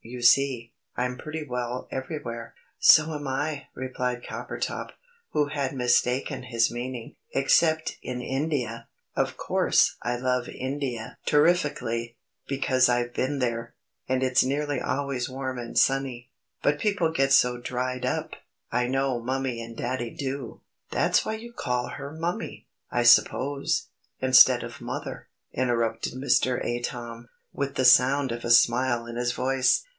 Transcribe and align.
"You 0.03 0.23
see, 0.23 0.73
I'm 0.97 1.15
pretty 1.19 1.43
well 1.47 1.87
everywhere." 1.91 2.55
"So 2.79 3.13
am 3.13 3.27
I," 3.27 3.67
replied 3.75 4.23
Coppertop, 4.23 4.93
who 5.29 5.49
had 5.49 5.75
mistaken 5.75 6.41
his 6.41 6.71
meaning, 6.71 7.15
"except 7.35 7.97
in 8.01 8.19
India! 8.19 8.87
Of 9.15 9.37
course 9.37 9.97
I 10.01 10.15
love 10.17 10.49
India 10.49 11.19
terrifikly, 11.27 12.17
because 12.47 12.89
I've 12.89 13.13
been 13.13 13.37
there, 13.37 13.75
and 14.09 14.23
it's 14.23 14.43
nearly 14.43 14.81
always 14.81 15.29
warm 15.29 15.59
and 15.59 15.77
sunny; 15.77 16.31
but 16.63 16.79
people 16.79 17.11
get 17.11 17.31
so 17.31 17.57
dried 17.61 18.03
up 18.05 18.35
I 18.71 18.87
know 18.87 19.19
Mummie 19.21 19.61
and 19.63 19.77
Daddy 19.77 20.09
do!" 20.09 20.61
"That's 20.89 21.23
why 21.23 21.35
you 21.35 21.53
call 21.53 21.87
her 21.89 22.11
Mummie, 22.11 22.65
I 22.89 23.03
suppose, 23.03 23.89
instead 24.19 24.63
of 24.63 24.81
Mother?" 24.81 25.27
interrupted 25.53 26.13
Mr. 26.13 26.59
Atom, 26.59 27.29
with 27.53 27.75
the 27.75 27.85
sound 27.85 28.31
of 28.31 28.43
a 28.43 28.49
smile 28.51 29.05
in 29.05 29.15
his 29.15 29.31
voice. 29.33 29.83